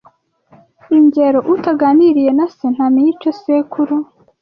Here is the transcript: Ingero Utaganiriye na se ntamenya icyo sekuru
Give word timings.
Ingero 0.97 1.39
Utaganiriye 1.53 2.31
na 2.37 2.45
se 2.55 2.65
ntamenya 2.73 3.09
icyo 3.13 3.31
sekuru 3.41 3.95